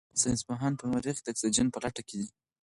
[0.21, 2.27] ساینس پوهان په مریخ کې د اکسیجن په لټه کې دي.